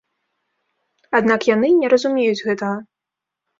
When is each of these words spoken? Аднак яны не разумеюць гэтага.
Аднак 1.19 1.45
яны 1.55 1.71
не 1.83 1.93
разумеюць 1.97 2.43
гэтага. 2.47 2.75